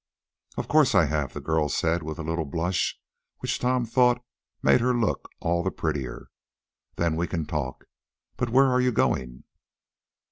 [0.57, 2.99] "Of course I have," the girl said, with a little blush,
[3.37, 4.25] which Tom thought
[4.63, 6.29] made her look all the prettier.
[6.95, 7.85] "Then we can talk.
[8.35, 9.43] But where are you going?"